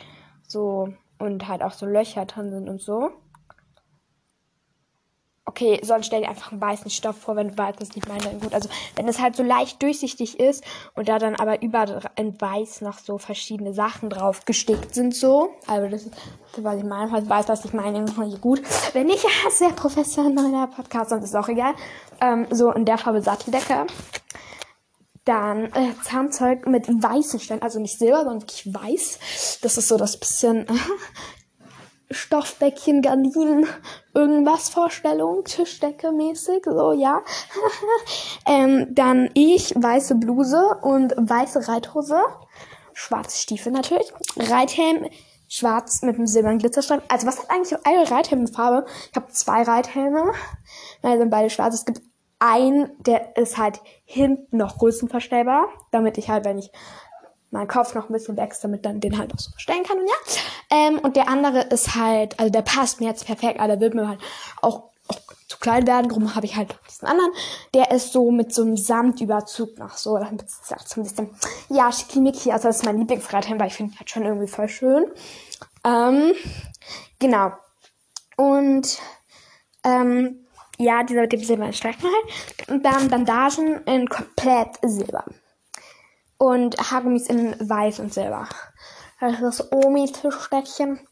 So, 0.48 0.94
und 1.20 1.46
halt 1.46 1.62
auch 1.62 1.74
so 1.74 1.86
Löcher 1.86 2.26
drin 2.26 2.52
sind 2.52 2.70
und 2.70 2.82
so. 2.82 3.12
Okay, 5.54 5.80
sonst 5.84 6.08
stell 6.08 6.22
dir 6.22 6.30
einfach 6.30 6.52
einen 6.52 6.62
weißen 6.62 6.90
Stoff 6.90 7.16
vor, 7.16 7.36
wenn 7.36 7.50
du 7.50 7.58
weißt, 7.60 7.80
was 7.80 7.90
ich 7.94 8.08
meine. 8.08 8.40
Gut, 8.40 8.56
also 8.56 8.70
wenn 8.96 9.08
es 9.08 9.22
halt 9.22 9.36
so 9.36 9.44
leicht 9.44 9.84
durchsichtig 9.84 10.40
ist 10.40 10.64
und 10.96 11.08
da 11.08 11.20
dann 11.20 11.36
aber 11.36 11.62
überall 11.62 12.02
in 12.16 12.42
weiß 12.42 12.82
noch 12.82 12.98
so 12.98 13.20
verschiedene 13.20 13.72
Sachen 13.72 14.10
drauf 14.10 14.46
gestickt 14.46 14.96
sind, 14.96 15.14
so. 15.16 15.52
Also 15.68 15.88
das 15.90 16.08
ist, 16.08 16.16
was 16.58 16.78
ich 16.78 16.84
meine, 16.84 17.12
falls 17.12 17.26
du 17.26 17.30
weißt, 17.30 17.50
was 17.50 17.66
ich 17.66 17.74
meine, 17.74 18.04
gut. 18.42 18.64
Wenn 18.94 19.06
nicht, 19.06 19.24
ja, 19.44 19.52
sehr 19.52 19.70
professioneller 19.70 20.66
Podcast, 20.76 21.12
sonst 21.12 21.26
ist 21.26 21.36
auch 21.36 21.50
egal. 21.50 21.76
Ähm, 22.20 22.48
so 22.50 22.72
in 22.72 22.86
der 22.86 22.98
Farbe 22.98 23.22
Satteldecke. 23.22 23.86
Dann 25.24 25.66
äh, 25.66 25.94
Zahnzeug 26.02 26.66
mit 26.66 26.88
weißen 26.88 27.40
Steinen, 27.40 27.62
also 27.62 27.80
nicht 27.80 28.00
Silber, 28.00 28.24
sondern 28.24 28.42
wirklich 28.42 28.74
weiß. 28.74 29.60
Das 29.62 29.78
ist 29.78 29.88
so 29.88 29.98
das 29.98 30.18
bisschen 30.18 30.66
Stoffbäckchen, 32.14 33.02
Gardinen, 33.02 33.66
irgendwas 34.14 34.70
Vorstellung, 34.70 35.44
Tischdecke 35.44 36.12
mäßig, 36.12 36.64
so, 36.66 36.94
ja. 36.94 37.22
ähm, 38.48 38.88
dann 38.92 39.30
ich, 39.34 39.74
weiße 39.76 40.16
Bluse 40.16 40.78
und 40.82 41.14
weiße 41.18 41.68
Reithose, 41.68 42.22
schwarze 42.94 43.38
Stiefel 43.38 43.72
natürlich, 43.72 44.12
Reithelm, 44.38 45.08
schwarz 45.48 46.02
mit 46.02 46.16
einem 46.16 46.28
silbernen 46.28 46.60
Glitzerstreifen. 46.60 47.06
Also 47.10 47.28
was 47.28 47.40
hat 47.40 47.52
eigentlich 47.52 47.78
eine 47.86 48.10
Reithelmfarbe? 48.10 48.86
Ich 49.12 49.16
habe 49.16 49.32
zwei 49.32 49.64
Reithelme, 49.64 50.34
Nein, 51.04 51.20
sind 51.20 51.30
beide 51.30 51.50
schwarz. 51.50 51.76
Es 51.76 51.86
gibt 51.86 52.02
einen, 52.40 52.92
der 53.04 53.38
ist 53.38 53.58
halt 53.58 53.80
hinten 54.04 54.58
noch 54.58 54.78
größenverstellbar, 54.78 55.68
damit 55.92 56.18
ich 56.18 56.30
halt, 56.30 56.46
wenn 56.46 56.58
ich 56.58 56.72
mein 57.54 57.68
Kopf 57.68 57.94
noch 57.94 58.10
ein 58.10 58.14
bisschen 58.14 58.36
wächst, 58.36 58.64
damit 58.64 58.86
dann 58.86 59.00
den 59.00 59.18
halt 59.18 59.34
auch 59.34 59.40
so 59.40 59.52
verstellen 59.52 59.84
kann 59.84 60.00
und 60.00 60.08
ja. 60.08 60.16
Ähm, 60.72 61.00
und 61.00 61.16
der 61.16 61.30
andere 61.30 61.62
ist 61.62 61.96
halt, 61.96 62.40
also 62.40 62.52
der 62.52 62.64
passt 62.64 63.00
mir 63.00 63.08
jetzt 63.08 63.26
perfekt, 63.26 63.60
aber 63.60 63.70
der 63.70 63.80
wird 63.80 63.94
mir 63.94 64.08
halt 64.08 64.20
auch, 64.62 64.92
auch 65.08 65.20
zu 65.48 65.60
klein 65.60 65.86
werden, 65.86 66.10
darum 66.10 66.36
habe 66.36 66.46
ich 66.46 66.56
halt 66.56 66.76
diesen 66.90 67.08
anderen. 67.08 67.32
Der 67.74 67.92
ist 67.92 68.12
so 68.12 68.32
mit 68.32 68.54
so 68.54 68.64
einem 68.64 68.76
Samtüberzug 68.76 69.78
noch 69.78 69.96
so, 69.98 70.18
damit 70.18 70.44
es 70.44 70.74
auch 70.74 70.86
so 70.86 71.00
ein 71.00 71.04
bisschen, 71.04 71.30
ja, 71.70 71.92
schickimicki, 71.92 72.52
also 72.52 72.68
das 72.68 72.78
ist 72.78 72.86
mein 72.86 72.98
Lieblingsradhelm, 72.98 73.60
weil 73.60 73.68
ich 73.68 73.76
finde 73.76 73.98
halt 73.98 74.10
schon 74.10 74.26
irgendwie 74.26 74.48
voll 74.48 74.68
schön. 74.68 75.06
Ähm, 75.86 76.34
genau. 77.20 77.52
Und, 78.36 78.98
ähm, 79.84 80.48
ja, 80.80 81.04
dieser 81.04 81.22
mit 81.22 81.34
dem 81.34 81.44
silbernen 81.44 81.74
Streifen 81.74 82.10
halt. 82.10 82.70
Und 82.70 82.84
dann 82.84 83.10
Bandagen 83.10 83.84
in 83.86 84.10
komplett 84.10 84.80
Silber 84.82 85.24
und 86.44 86.78
Haargummis 86.92 87.28
in 87.28 87.56
weiß 87.58 88.00
und 88.00 88.14
silber. 88.14 88.50
Das 89.22 89.34
ist 89.34 89.42
das 89.42 89.72
Omi-Tischdeckchen. 89.72 91.00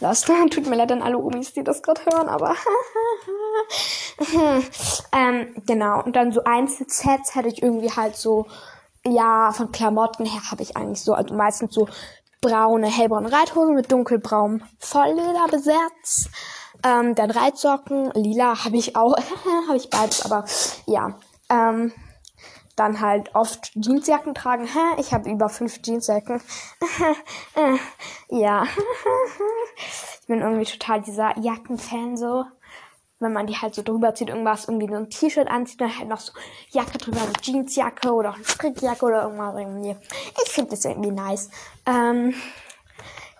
Das 0.00 0.22
tut 0.50 0.66
mir 0.66 0.74
leid 0.74 0.90
an 0.90 1.02
alle 1.02 1.16
Omis, 1.16 1.54
die 1.54 1.62
das 1.62 1.80
gerade 1.80 2.04
hören, 2.04 2.28
aber 2.28 2.56
ähm, 5.12 5.54
genau. 5.66 6.02
Und 6.02 6.16
dann 6.16 6.32
so 6.32 6.42
Einzelsets 6.44 7.34
hätte 7.34 7.48
ich 7.48 7.62
irgendwie 7.62 7.92
halt 7.92 8.16
so, 8.16 8.46
ja, 9.06 9.52
von 9.52 9.70
Klamotten 9.70 10.26
her 10.26 10.42
habe 10.50 10.62
ich 10.62 10.76
eigentlich 10.76 11.00
so, 11.00 11.14
also 11.14 11.32
meistens 11.32 11.72
so 11.72 11.88
braune, 12.42 12.88
hellbraune 12.88 13.32
Reithosen 13.32 13.76
mit 13.76 13.90
dunkelbraunem 13.92 14.62
Vollleder 14.78 15.46
besetzt. 15.48 16.28
Ähm, 16.84 17.14
dann 17.14 17.30
Reitsocken, 17.30 18.10
lila 18.14 18.64
habe 18.64 18.76
ich 18.76 18.96
auch, 18.96 19.16
habe 19.68 19.76
ich 19.76 19.88
beides, 19.88 20.24
aber 20.24 20.44
ja. 20.86 21.18
Ähm, 21.48 21.92
dann 22.76 23.00
halt 23.00 23.34
oft 23.34 23.72
Jeansjacken 23.74 24.34
tragen. 24.34 24.68
Ich 24.98 25.12
habe 25.12 25.30
über 25.30 25.48
fünf 25.48 25.80
Jeansjacken. 25.82 26.40
ja. 28.28 28.64
ich 30.20 30.26
bin 30.26 30.40
irgendwie 30.40 30.64
total 30.64 31.02
dieser 31.02 31.38
Jackenfan 31.38 32.16
so. 32.16 32.44
Wenn 33.20 33.32
man 33.32 33.46
die 33.46 33.56
halt 33.56 33.74
so 33.74 33.82
drüber 33.82 34.14
zieht, 34.14 34.28
irgendwas, 34.28 34.66
irgendwie 34.66 34.88
so 34.88 34.96
ein 34.96 35.08
T-Shirt 35.08 35.48
anzieht, 35.48 35.80
dann 35.80 35.96
halt 35.96 36.08
noch 36.08 36.18
so 36.18 36.32
Jacke 36.70 36.98
drüber, 36.98 37.22
eine 37.22 37.32
Jeansjacke 37.40 38.12
oder 38.12 38.30
auch 38.30 38.34
eine 38.34 38.44
Strickjacke 38.44 39.04
oder 39.06 39.22
irgendwas 39.22 39.54
irgendwie. 39.56 39.96
Ich 40.44 40.50
finde 40.50 40.72
das 40.72 40.84
irgendwie 40.84 41.12
nice. 41.12 41.48
Ähm, 41.86 42.34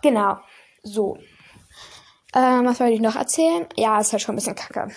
genau. 0.00 0.38
So. 0.82 1.18
Ähm, 2.36 2.66
was 2.66 2.80
wollte 2.80 2.94
ich 2.94 3.00
noch 3.00 3.14
erzählen? 3.14 3.64
Ja, 3.76 4.00
ist 4.00 4.12
halt 4.12 4.22
schon 4.22 4.34
ein 4.34 4.36
bisschen 4.36 4.56
kacke. 4.56 4.88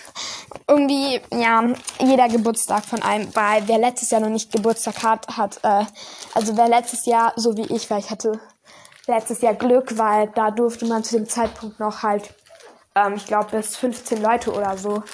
Irgendwie, 0.66 1.20
ja, 1.32 1.62
jeder 2.00 2.28
Geburtstag 2.28 2.84
von 2.84 3.00
einem, 3.00 3.34
weil 3.34 3.68
wer 3.68 3.78
letztes 3.78 4.10
Jahr 4.10 4.20
noch 4.20 4.28
nicht 4.28 4.50
Geburtstag 4.50 5.04
hat, 5.04 5.28
hat, 5.36 5.60
äh, 5.62 5.84
also 6.34 6.56
wer 6.56 6.68
letztes 6.68 7.06
Jahr, 7.06 7.32
so 7.36 7.56
wie 7.56 7.72
ich, 7.72 7.88
weil 7.90 8.00
ich 8.00 8.10
hatte 8.10 8.40
letztes 9.06 9.40
Jahr 9.40 9.54
Glück, 9.54 9.96
weil 9.96 10.28
da 10.34 10.50
durfte 10.50 10.86
man 10.86 11.04
zu 11.04 11.16
dem 11.16 11.28
Zeitpunkt 11.28 11.78
noch 11.78 12.02
halt, 12.02 12.34
ähm, 12.96 13.14
ich 13.14 13.26
glaube, 13.26 13.56
bis 13.56 13.76
15 13.76 14.20
Leute 14.20 14.52
oder 14.52 14.76
so 14.76 15.04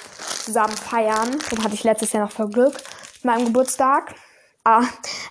zusammen 0.43 0.75
feiern. 0.75 1.37
Dann 1.51 1.63
hatte 1.63 1.75
ich 1.75 1.83
letztes 1.83 2.11
Jahr 2.11 2.25
noch 2.25 2.31
voll 2.31 2.49
Glück 2.49 2.73
mit 2.73 3.25
meinem 3.25 3.45
Geburtstag. 3.45 4.15
Ah, 4.67 4.81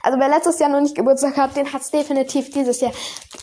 also 0.04 0.20
wer 0.20 0.28
letztes 0.28 0.60
Jahr 0.60 0.70
noch 0.70 0.80
nicht 0.80 0.94
Geburtstag 0.94 1.36
hat, 1.36 1.56
den 1.56 1.72
hat's 1.72 1.90
definitiv 1.90 2.50
dieses 2.50 2.80
Jahr 2.80 2.92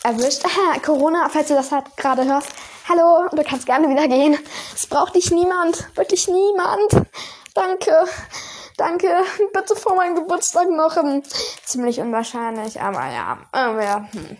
erwischt. 0.02 0.42
Corona, 0.82 1.28
falls 1.28 1.48
du 1.48 1.54
das 1.54 1.70
halt 1.70 1.94
gerade 1.98 2.24
hörst, 2.24 2.48
hallo, 2.88 3.28
du 3.30 3.42
kannst 3.44 3.66
gerne 3.66 3.90
wieder 3.90 4.08
gehen. 4.08 4.38
Es 4.74 4.86
braucht 4.86 5.14
dich 5.14 5.30
niemand, 5.30 5.94
wirklich 5.94 6.28
niemand. 6.28 7.06
Danke, 7.52 7.92
danke. 8.78 9.06
Bitte 9.52 9.76
vor 9.76 9.94
meinem 9.94 10.14
Geburtstag 10.14 10.70
noch. 10.70 10.96
Hm, 10.96 11.22
ziemlich 11.62 12.00
unwahrscheinlich, 12.00 12.80
aber 12.80 13.12
ja, 13.12 13.36
aber 13.52 13.84
ja. 13.84 14.08
Hm. 14.12 14.38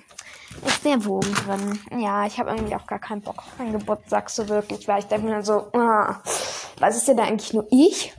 Ist 0.66 0.84
der 0.86 1.04
Wogen 1.04 1.34
drin. 1.34 1.80
Ja, 2.00 2.24
ich 2.24 2.38
habe 2.38 2.48
irgendwie 2.48 2.76
auch 2.76 2.86
gar 2.86 2.98
keinen 2.98 3.20
Bock 3.20 3.36
auf 3.36 3.58
meinen 3.58 3.78
Geburtstag 3.78 4.30
so 4.30 4.48
wirklich, 4.48 4.88
weil 4.88 5.00
ich 5.00 5.06
denke 5.06 5.26
mir 5.26 5.42
so, 5.42 5.70
ah, 5.74 6.22
was 6.78 6.96
ist 6.96 7.08
denn 7.08 7.18
da 7.18 7.24
eigentlich 7.24 7.52
nur 7.52 7.66
ich, 7.70 8.14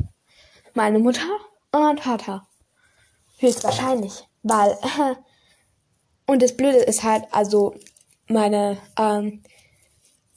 meine 0.75 0.99
Mutter 0.99 1.25
und 1.71 1.81
mein 1.81 1.97
Vater? 1.97 2.45
Höchstwahrscheinlich, 3.37 4.27
weil 4.43 4.77
und 6.27 6.41
das 6.41 6.55
Blöde 6.55 6.79
ist 6.79 7.03
halt, 7.03 7.25
also 7.31 7.75
meine 8.27 8.77
ähm, 8.97 9.43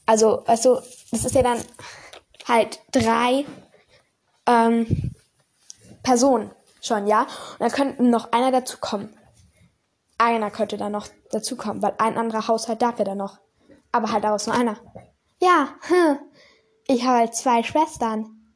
also, 0.06 0.44
weißt 0.46 0.64
du, 0.64 0.74
das 1.10 1.24
ist 1.24 1.34
ja 1.34 1.42
dann 1.42 1.62
halt 2.46 2.80
drei 2.92 3.44
ähm, 4.46 5.14
Personen 6.04 6.52
schon, 6.80 7.08
ja? 7.08 7.22
Und 7.22 7.60
dann 7.60 7.72
könnte 7.72 8.02
noch 8.04 8.32
einer 8.32 8.52
dazu 8.52 8.78
kommen. 8.78 9.18
Einer 10.16 10.52
könnte 10.52 10.76
dann 10.76 10.92
noch 10.92 11.08
dazu 11.32 11.56
kommen, 11.56 11.82
weil 11.82 11.94
ein 11.98 12.16
anderer 12.16 12.46
Haushalt 12.46 12.80
darf 12.80 13.00
ja 13.00 13.04
dann 13.04 13.18
noch. 13.18 13.38
Aber 13.90 14.12
halt 14.12 14.22
daraus 14.22 14.46
nur 14.46 14.54
einer. 14.54 14.76
Ja, 15.40 15.74
hm. 15.88 16.18
ich 16.86 17.04
habe 17.04 17.18
halt 17.18 17.34
zwei 17.34 17.64
Schwestern. 17.64 18.54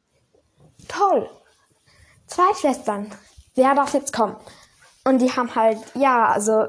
Toll. 0.87 1.29
Zwei 2.27 2.53
Schwestern. 2.53 3.13
Wer 3.55 3.75
darf 3.75 3.93
jetzt 3.93 4.13
kommen? 4.13 4.35
Und 5.03 5.19
die 5.19 5.31
haben 5.31 5.53
halt, 5.55 5.79
ja, 5.95 6.27
also 6.27 6.67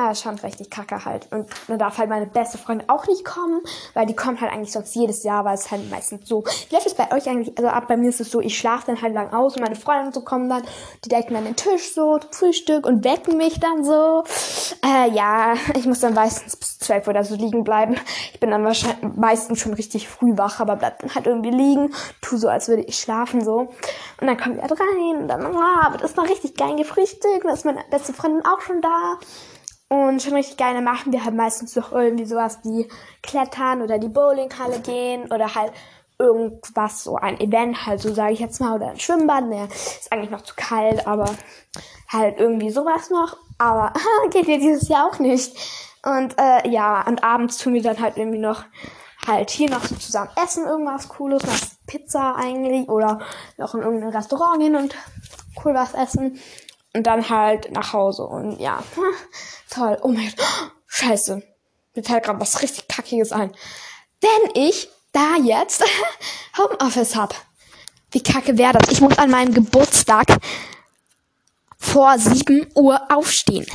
Ah, 0.00 0.14
schon 0.14 0.36
richtig 0.36 0.70
kacke 0.70 1.04
halt. 1.04 1.26
Und 1.32 1.50
dann 1.66 1.76
darf 1.76 1.98
halt 1.98 2.08
meine 2.08 2.26
beste 2.26 2.56
Freundin 2.56 2.88
auch 2.88 3.08
nicht 3.08 3.24
kommen, 3.24 3.62
weil 3.94 4.06
die 4.06 4.14
kommt 4.14 4.40
halt 4.40 4.52
eigentlich 4.52 4.70
sonst 4.70 4.94
jedes 4.94 5.24
Jahr, 5.24 5.44
weil 5.44 5.54
es 5.54 5.72
halt 5.72 5.90
meistens 5.90 6.28
so. 6.28 6.44
Läuft 6.70 6.86
es 6.86 6.94
bei 6.94 7.10
euch 7.10 7.28
eigentlich? 7.28 7.58
Also 7.58 7.68
ab 7.68 7.88
bei 7.88 7.96
mir 7.96 8.08
ist 8.08 8.20
es 8.20 8.30
so, 8.30 8.40
ich 8.40 8.56
schlafe 8.56 8.86
dann 8.86 9.02
halt 9.02 9.12
lang 9.12 9.32
aus 9.32 9.56
und 9.56 9.62
meine 9.62 9.74
Freunde 9.74 10.12
so 10.12 10.20
kommen 10.20 10.48
dann, 10.48 10.62
die 11.04 11.08
decken 11.08 11.34
dann 11.34 11.46
den 11.46 11.56
Tisch 11.56 11.94
so, 11.94 12.20
Frühstück 12.30 12.86
und 12.86 13.02
wecken 13.04 13.36
mich 13.38 13.58
dann 13.58 13.82
so. 13.82 14.22
Äh, 14.86 15.10
ja, 15.10 15.54
ich 15.74 15.84
muss 15.84 15.98
dann 15.98 16.14
meistens 16.14 16.54
bis 16.54 16.78
zwölf 16.78 17.08
oder 17.08 17.24
so 17.24 17.34
liegen 17.34 17.64
bleiben. 17.64 17.96
Ich 18.32 18.38
bin 18.38 18.52
dann 18.52 18.62
wahrscheinlich 18.62 19.16
meistens 19.16 19.58
schon 19.58 19.74
richtig 19.74 20.06
früh 20.06 20.38
wach, 20.38 20.60
aber 20.60 20.76
bleib 20.76 21.00
dann 21.00 21.12
halt 21.12 21.26
irgendwie 21.26 21.50
liegen, 21.50 21.92
tu 22.20 22.36
so, 22.36 22.46
als 22.46 22.68
würde 22.68 22.82
ich 22.82 23.00
schlafen 23.00 23.42
so. 23.42 23.68
Und 24.20 24.26
dann 24.28 24.36
kommt 24.36 24.58
er 24.58 24.62
halt 24.62 24.78
rein 24.78 25.22
und 25.22 25.26
dann, 25.26 25.44
ah, 25.44 25.90
wird 25.90 26.04
das 26.04 26.14
noch 26.14 26.28
richtig 26.28 26.56
geil 26.56 26.76
gefrühstückt, 26.76 27.44
dann 27.44 27.52
ist 27.52 27.64
meine 27.64 27.82
beste 27.90 28.12
Freundin 28.12 28.46
auch 28.46 28.60
schon 28.60 28.80
da. 28.80 29.18
Und 29.88 30.22
schon 30.22 30.34
richtig 30.34 30.58
gerne 30.58 30.82
machen 30.82 31.12
wir 31.12 31.24
halt 31.24 31.34
meistens 31.34 31.74
noch 31.74 31.92
irgendwie 31.92 32.26
sowas 32.26 32.58
wie 32.62 32.88
Klettern 33.22 33.80
oder 33.80 33.98
die 33.98 34.08
Bowlinghalle 34.08 34.80
gehen 34.80 35.32
oder 35.32 35.54
halt 35.54 35.72
irgendwas, 36.18 37.04
so 37.04 37.16
ein 37.16 37.40
Event 37.40 37.86
halt, 37.86 38.00
so 38.00 38.12
sage 38.12 38.32
ich 38.32 38.40
jetzt 38.40 38.60
mal, 38.60 38.74
oder 38.74 38.90
ein 38.90 38.98
Schwimmbad, 38.98 39.46
ne, 39.46 39.68
ist 39.70 40.12
eigentlich 40.12 40.30
noch 40.30 40.42
zu 40.42 40.54
kalt, 40.56 41.06
aber 41.06 41.30
halt 42.08 42.38
irgendwie 42.38 42.70
sowas 42.70 43.08
noch, 43.10 43.36
aber 43.56 43.92
geht 44.30 44.48
ja 44.48 44.56
dieses 44.56 44.88
Jahr 44.88 45.06
auch 45.06 45.18
nicht. 45.20 45.56
Und 46.04 46.36
äh, 46.38 46.68
ja, 46.68 47.06
und 47.06 47.22
abends 47.22 47.58
tun 47.58 47.74
wir 47.74 47.82
dann 47.82 48.00
halt 48.00 48.16
irgendwie 48.16 48.38
noch 48.38 48.64
halt 49.26 49.50
hier 49.50 49.70
noch 49.70 49.84
so 49.84 49.94
zusammen 49.94 50.30
essen, 50.42 50.66
irgendwas 50.66 51.08
Cooles, 51.08 51.42
was 51.46 51.76
Pizza 51.86 52.36
eigentlich, 52.36 52.88
oder 52.88 53.20
noch 53.56 53.74
in 53.74 53.82
irgendein 53.82 54.10
Restaurant 54.10 54.60
gehen 54.60 54.76
und 54.76 54.94
cool 55.64 55.74
was 55.74 55.94
essen. 55.94 56.38
Und 56.94 57.06
dann 57.06 57.28
halt 57.28 57.70
nach 57.70 57.92
Hause 57.92 58.24
und 58.24 58.58
ja, 58.60 58.82
toll. 59.70 59.98
Oh 60.02 60.08
mein 60.08 60.32
Gott, 60.36 60.72
scheiße. 60.86 61.42
Mir 61.94 62.02
fällt 62.02 62.24
gerade 62.24 62.40
was 62.40 62.62
richtig 62.62 62.88
Kackiges 62.88 63.32
ein. 63.32 63.54
Wenn 64.20 64.50
ich 64.54 64.88
da 65.12 65.36
jetzt 65.42 65.84
Homeoffice 66.58 67.16
hab, 67.16 67.34
wie 68.10 68.22
kacke 68.22 68.56
wäre 68.56 68.72
das? 68.72 68.90
Ich 68.90 69.00
muss 69.00 69.18
an 69.18 69.30
meinem 69.30 69.52
Geburtstag 69.52 70.38
vor 71.78 72.18
7 72.18 72.70
Uhr 72.74 73.00
aufstehen. 73.10 73.66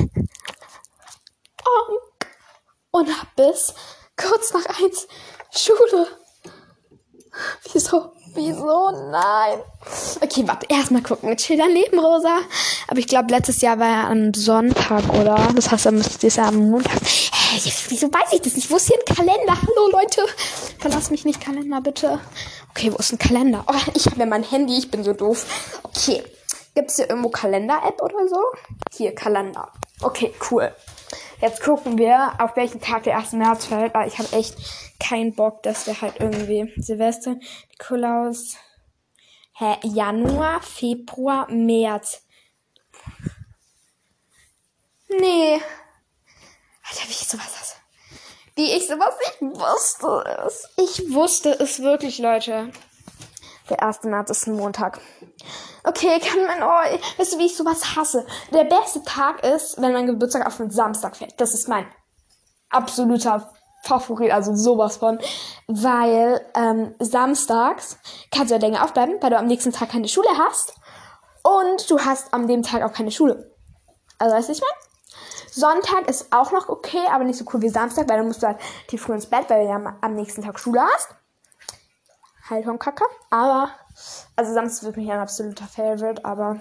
Und 2.90 3.20
hab 3.20 3.34
bis 3.34 3.74
kurz 4.16 4.52
nach 4.52 4.66
eins 4.80 5.08
Schule. 5.50 6.06
Wieso? 7.72 8.12
Wieso? 8.34 8.90
Nein. 9.10 9.58
Okay, 10.20 10.42
warte. 10.46 10.66
Erstmal 10.68 11.02
gucken. 11.02 11.36
Chill 11.36 11.56
dein 11.56 11.70
Leben, 11.70 11.98
Rosa. 11.98 12.38
Aber 12.88 12.98
ich 12.98 13.06
glaube, 13.06 13.30
letztes 13.30 13.60
Jahr 13.60 13.78
war 13.78 13.86
ja 13.86 14.08
am 14.08 14.34
Sonntag, 14.34 15.08
oder? 15.10 15.36
Das 15.54 15.70
heißt, 15.70 15.86
dann 15.86 15.94
müsste 15.96 16.26
es 16.26 16.38
am 16.38 16.70
Montag. 16.70 17.00
Hä, 17.02 17.72
wieso 17.88 18.08
weiß 18.12 18.32
ich 18.32 18.42
das 18.42 18.54
nicht? 18.54 18.70
Wo 18.70 18.76
ist 18.76 18.88
hier 18.88 18.98
ein 18.98 19.14
Kalender? 19.14 19.54
Hallo, 19.54 19.90
Leute. 19.92 20.22
Verlass 20.78 21.10
mich 21.10 21.24
nicht, 21.24 21.40
Kalender, 21.40 21.80
bitte. 21.80 22.18
Okay, 22.70 22.92
wo 22.92 22.96
ist 22.96 23.12
ein 23.12 23.18
Kalender? 23.18 23.64
Oh, 23.68 23.90
ich 23.94 24.06
habe 24.06 24.18
ja 24.18 24.26
mein 24.26 24.42
Handy. 24.42 24.78
Ich 24.78 24.90
bin 24.90 25.04
so 25.04 25.12
doof. 25.12 25.46
Okay. 25.84 26.24
Gibt 26.74 26.90
es 26.90 26.96
hier 26.96 27.08
irgendwo 27.08 27.28
Kalender-App 27.28 28.02
oder 28.02 28.26
so? 28.28 28.42
Hier, 28.92 29.14
Kalender. 29.14 29.70
Okay, 30.02 30.34
cool. 30.50 30.74
Jetzt 31.40 31.62
gucken 31.62 31.98
wir, 31.98 32.34
auf 32.38 32.56
welchen 32.56 32.80
Tag 32.80 33.04
der 33.04 33.16
1. 33.18 33.32
März 33.32 33.66
fällt, 33.66 33.94
weil 33.94 34.08
ich 34.08 34.18
habe 34.18 34.32
echt 34.32 34.56
keinen 35.00 35.34
Bock, 35.34 35.62
dass 35.62 35.86
wir 35.86 36.00
halt 36.00 36.20
irgendwie 36.20 36.72
Silvester, 36.76 37.36
Nikolaus, 37.70 38.56
hä, 39.54 39.76
Januar, 39.82 40.62
Februar, 40.62 41.50
März. 41.50 42.22
Nee. 45.08 45.60
Alter, 46.82 47.08
wie 47.08 47.12
ich 47.12 47.26
sowas 47.26 47.60
hasse. 47.60 47.76
Wie 48.56 48.72
ich 48.72 48.86
sowas 48.86 49.14
nicht 49.18 49.40
wusste 49.58 50.44
es. 50.46 50.68
Ich 50.76 51.12
wusste 51.12 51.58
es 51.58 51.80
wirklich, 51.80 52.18
Leute. 52.18 52.72
Der 53.70 53.82
1. 53.82 54.04
März 54.04 54.30
ist 54.30 54.46
ein 54.46 54.56
Montag. 54.56 55.00
Okay, 55.84 56.20
kann 56.20 56.44
man, 56.46 56.62
oh, 56.62 56.98
weißt 57.18 57.34
du, 57.34 57.38
wie 57.38 57.46
ich 57.46 57.56
sowas 57.56 57.96
hasse? 57.96 58.26
Der 58.52 58.64
beste 58.64 59.02
Tag 59.02 59.44
ist, 59.44 59.80
wenn 59.80 59.92
mein 59.92 60.06
Geburtstag 60.06 60.46
auf 60.46 60.60
einen 60.60 60.70
Samstag 60.70 61.16
fällt. 61.16 61.40
Das 61.40 61.54
ist 61.54 61.68
mein 61.68 61.86
absoluter 62.68 63.50
Favorit, 63.82 64.32
also 64.32 64.54
sowas 64.54 64.98
von. 64.98 65.18
Weil 65.66 66.44
ähm, 66.54 66.94
samstags 66.98 67.98
kannst 68.30 68.50
du 68.50 68.56
ja 68.56 68.60
länger 68.60 68.84
aufbleiben, 68.84 69.16
weil 69.20 69.30
du 69.30 69.38
am 69.38 69.46
nächsten 69.46 69.72
Tag 69.72 69.90
keine 69.90 70.08
Schule 70.08 70.28
hast. 70.38 70.74
Und 71.42 71.90
du 71.90 71.98
hast 72.00 72.34
an 72.34 72.46
dem 72.48 72.62
Tag 72.62 72.82
auch 72.82 72.92
keine 72.92 73.10
Schule. 73.10 73.50
Also 74.18 74.36
weißt 74.36 74.48
du, 74.48 74.52
ich 74.52 74.60
meine? 74.60 74.84
Sonntag 75.50 76.08
ist 76.08 76.32
auch 76.32 76.50
noch 76.50 76.68
okay, 76.68 77.02
aber 77.12 77.24
nicht 77.24 77.38
so 77.38 77.44
cool 77.52 77.62
wie 77.62 77.68
Samstag, 77.68 78.08
weil 78.08 78.18
dann 78.18 78.26
musst 78.26 78.42
du 78.42 78.46
halt 78.48 78.58
tief 78.88 79.02
früh 79.02 79.12
ins 79.12 79.26
Bett, 79.26 79.48
weil 79.48 79.64
du 79.64 79.70
ja 79.70 79.96
am 80.00 80.14
nächsten 80.14 80.42
Tag 80.42 80.58
Schule 80.58 80.82
hast 80.82 81.14
halt 82.48 82.64
vom 82.64 82.78
Kacker. 82.78 83.06
Aber, 83.30 83.70
also 84.36 84.52
Samstag 84.52 84.84
wird 84.86 84.96
mich 84.96 85.10
ein 85.10 85.18
absoluter 85.18 85.66
Favorite, 85.66 86.24
aber 86.24 86.60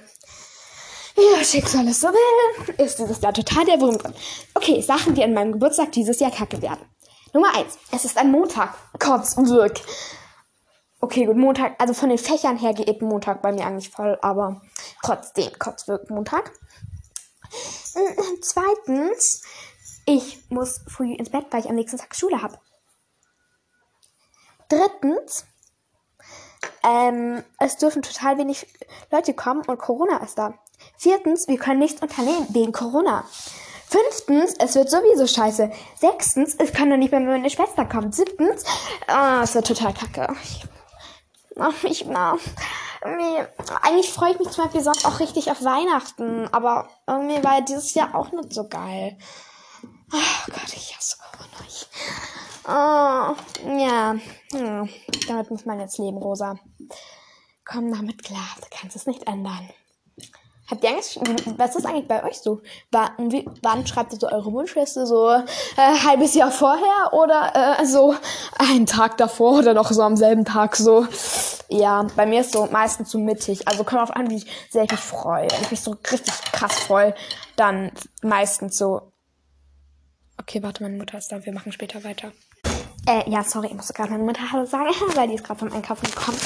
ja, 1.15 1.43
Schicksal 1.43 1.87
ist 1.87 2.01
so 2.01 2.07
will, 2.07 2.75
ist 2.77 2.97
dieses 2.97 3.21
Jahr 3.21 3.33
total 3.33 3.65
der 3.65 3.79
Wurm 3.79 3.97
drin. 3.97 4.15
Okay, 4.55 4.81
Sachen, 4.81 5.13
die 5.13 5.23
an 5.23 5.33
meinem 5.33 5.51
Geburtstag 5.51 5.91
dieses 5.91 6.19
Jahr 6.19 6.31
kacke 6.31 6.61
werden. 6.61 6.85
Nummer 7.33 7.55
eins, 7.55 7.77
es 7.91 8.05
ist 8.05 8.17
ein 8.17 8.31
Montag. 8.31 8.73
Kotzwirk. 8.99 9.81
Okay, 10.99 11.25
gut, 11.25 11.35
Montag, 11.35 11.75
also 11.79 11.93
von 11.93 12.09
den 12.09 12.17
Fächern 12.17 12.57
her 12.57 12.73
geht 12.73 13.01
Montag 13.01 13.41
bei 13.41 13.51
mir 13.51 13.65
eigentlich 13.65 13.89
voll, 13.89 14.17
aber 14.21 14.61
trotzdem, 15.03 15.51
Kotzwirk 15.59 16.09
Montag. 16.09 16.51
Zweitens, 18.41 19.43
ich 20.05 20.49
muss 20.49 20.81
früh 20.87 21.13
ins 21.13 21.29
Bett, 21.29 21.47
weil 21.51 21.59
ich 21.59 21.69
am 21.69 21.75
nächsten 21.75 21.97
Tag 21.97 22.15
Schule 22.15 22.41
habe. 22.41 22.57
Drittens, 24.69 25.45
ähm, 26.83 27.43
es 27.59 27.77
dürfen 27.77 28.01
total 28.01 28.37
wenig 28.37 28.67
Leute 29.11 29.33
kommen 29.33 29.63
und 29.65 29.77
Corona 29.77 30.17
ist 30.17 30.37
da. 30.37 30.53
Viertens, 30.97 31.47
wir 31.47 31.57
können 31.57 31.79
nichts 31.79 32.01
unternehmen 32.01 32.47
wegen 32.49 32.71
Corona. 32.71 33.23
Fünftens, 33.87 34.55
es 34.59 34.75
wird 34.75 34.89
sowieso 34.89 35.27
scheiße. 35.27 35.71
Sechstens, 35.95 36.55
es 36.55 36.73
kann 36.73 36.89
doch 36.89 36.97
nicht 36.97 37.11
mehr 37.11 37.19
meine 37.19 37.49
Schwester 37.49 37.85
kommen. 37.85 38.11
Siebtens, 38.11 38.63
oh, 39.07 39.41
es 39.43 39.53
wird 39.53 39.67
total 39.67 39.93
kacke. 39.93 40.35
Ich, 40.43 40.65
oh, 41.55 41.87
ich, 41.87 42.05
oh, 42.07 42.37
eigentlich 43.81 44.11
freue 44.11 44.31
ich 44.31 44.39
mich 44.39 44.49
zum 44.49 44.63
Beispiel 44.63 44.81
sonst 44.81 45.05
auch 45.05 45.19
richtig 45.19 45.51
auf 45.51 45.63
Weihnachten, 45.63 46.47
aber 46.51 46.89
irgendwie 47.07 47.43
war 47.43 47.61
dieses 47.61 47.93
Jahr 47.93 48.15
auch 48.15 48.31
nicht 48.31 48.53
so 48.53 48.67
geil. 48.67 49.17
Oh 50.11 50.51
Gott, 50.51 50.73
ich 50.73 50.95
hasse 50.95 51.17
Corona. 51.17 51.67
Ich, 51.67 51.87
oh, 52.65 53.35
ja, 53.77 54.15
hm, 54.51 54.89
damit 55.27 55.51
muss 55.51 55.65
man 55.65 55.79
jetzt 55.79 55.97
leben, 55.97 56.17
Rosa. 56.17 56.59
Komm 57.65 57.91
damit 57.91 58.23
klar, 58.23 58.55
du 58.57 58.67
kannst 58.69 58.95
es 58.95 59.07
nicht 59.07 59.27
ändern. 59.27 59.69
Habt 60.69 60.83
ihr 60.83 60.91
eigentlich, 60.91 61.19
was 61.57 61.75
ist 61.75 61.85
eigentlich 61.85 62.07
bei 62.07 62.23
euch 62.23 62.39
so? 62.39 62.61
Wann, 62.89 63.31
wie, 63.31 63.47
wann 63.61 63.85
schreibt 63.85 64.13
ihr 64.13 64.19
so 64.19 64.27
eure 64.29 64.51
Wunschliste? 64.53 65.05
So 65.05 65.29
äh, 65.29 65.43
halbes 65.77 66.33
Jahr 66.35 66.51
vorher 66.51 67.11
oder 67.11 67.79
äh, 67.79 67.85
so 67.85 68.15
einen 68.57 68.85
Tag 68.85 69.17
davor 69.17 69.59
oder 69.59 69.73
noch 69.73 69.91
so 69.91 70.01
am 70.01 70.15
selben 70.15 70.45
Tag 70.45 70.77
so? 70.77 71.05
Ja, 71.67 72.07
bei 72.15 72.25
mir 72.25 72.41
ist 72.41 72.53
so 72.53 72.67
meistens 72.67 73.11
so 73.11 73.19
mittig. 73.19 73.67
Also 73.67 73.83
kommt 73.83 74.01
auf 74.01 74.15
an, 74.15 74.29
wie 74.29 74.43
sehr 74.69 74.83
ich 74.83 74.91
mich 74.91 74.99
freue. 74.99 75.51
Wenn 75.51 75.61
ich 75.63 75.71
mich 75.71 75.81
so 75.81 75.95
richtig 76.11 76.33
krass 76.53 76.79
freue, 76.79 77.13
dann 77.55 77.91
meistens 78.21 78.77
so. 78.77 79.11
Okay, 80.39 80.63
warte, 80.63 80.83
meine 80.83 80.97
Mutter 80.97 81.17
ist 81.17 81.31
da. 81.31 81.45
Wir 81.45 81.53
machen 81.53 81.71
später 81.71 82.03
weiter. 82.03 82.31
Äh, 83.05 83.29
ja, 83.29 83.43
sorry, 83.43 83.67
ich 83.67 83.73
musste 83.73 83.91
gerade 83.91 84.11
meine 84.11 84.23
Mutter 84.23 84.49
Hallo 84.49 84.65
sagen, 84.65 84.87
weil 85.15 85.27
die 85.27 85.35
ist 85.35 85.43
gerade 85.43 85.59
vom 85.59 85.73
Einkaufen 85.73 86.05
gekommen. 86.05 86.37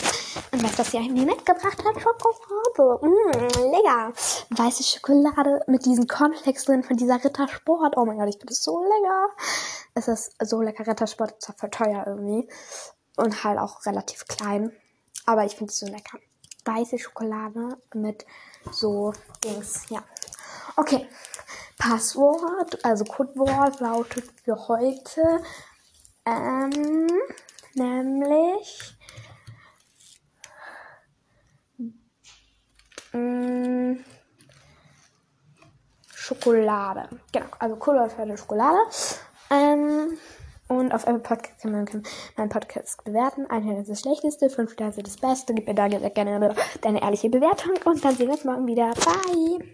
Und 0.52 0.64
weißt 0.64 0.74
du, 0.74 0.80
was 0.80 0.90
sie 0.90 1.10
mir 1.10 1.26
mitgebracht 1.26 1.84
hat? 1.86 2.02
Schokolade. 2.02 3.00
Mmm, 3.06 3.72
lecker. 3.72 4.14
Weiße 4.50 4.84
Schokolade 4.84 5.62
mit 5.68 5.86
diesen 5.86 6.08
Cornflakes 6.08 6.66
drin 6.66 6.84
von 6.84 6.98
dieser 6.98 7.24
Rittersport. 7.24 7.96
Oh 7.96 8.06
mein 8.06 8.18
Gott, 8.18 8.30
ich 8.30 8.38
finde 8.38 8.48
das 8.48 8.64
so 8.64 8.80
lecker. 8.82 9.30
Es 9.94 10.08
ist 10.08 10.34
so 10.44 10.62
lecker. 10.62 10.88
Rittersport 10.88 11.34
ist 11.34 11.42
zwar 11.44 11.56
voll 11.58 11.70
teuer 11.70 12.04
irgendwie. 12.08 12.50
Und 13.18 13.44
halt 13.44 13.60
auch 13.60 13.86
relativ 13.86 14.26
klein. 14.26 14.72
Aber 15.28 15.46
ich 15.46 15.56
finde 15.56 15.72
es 15.72 15.78
so 15.78 15.86
lecker. 15.86 16.18
Weiße 16.66 16.98
Schokolade 16.98 17.78
mit 17.94 18.26
so 18.72 19.14
Dings, 19.44 19.86
ja. 19.90 20.04
Okay. 20.76 21.08
Passwort, 21.78 22.84
also 22.84 23.06
Codewort 23.06 23.80
lautet 23.80 24.26
für 24.44 24.68
heute 24.68 25.44
ähm, 26.28 27.08
nämlich 27.74 28.98
mh, 33.14 33.20
mm, 33.20 34.06
Schokolade. 36.14 37.10
Genau, 37.32 37.46
also 37.60 37.78
eine 38.20 38.38
Schokolade. 38.38 38.78
Ähm, 39.50 40.18
und 40.68 40.94
auf 40.94 41.04
Apple 41.04 41.20
Podcast 41.20 41.62
kann 41.62 41.72
man 41.72 42.04
meinen 42.36 42.50
Podcast 42.50 43.04
bewerten. 43.06 43.46
Ein 43.50 43.64
Stern 43.64 43.80
ist 43.80 43.90
das 43.90 44.02
Schlechteste, 44.02 44.50
fünf 44.50 44.74
Sterne 44.74 44.92
ist 44.92 45.08
das 45.08 45.18
Beste. 45.18 45.54
Gib 45.54 45.68
mir 45.68 45.76
da 45.76 45.88
gerne 45.88 46.54
deine 46.82 47.02
ehrliche 47.02 47.30
Bewertung 47.30 47.72
und 47.86 48.04
dann 48.04 48.16
sehen 48.16 48.28
wir 48.28 48.34
uns 48.34 48.44
morgen 48.44 48.68
wieder. 48.68 48.92
Bye! 48.94 49.74